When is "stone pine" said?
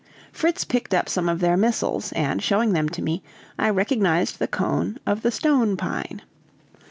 5.29-6.23